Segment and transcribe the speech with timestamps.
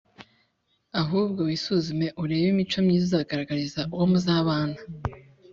[1.01, 4.77] ahubwo wisuzume urebe imico myiza uzagaragariza uwo muzabana